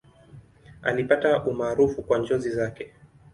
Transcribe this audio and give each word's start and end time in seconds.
Alipata 0.81 1.43
umaarufu 1.43 2.01
kwa 2.03 2.19
njozi 2.19 2.49
zake. 2.51 2.93